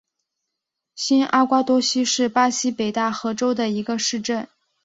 [0.95, 4.47] 新阿瓜多西是巴西北大河州的一个市镇。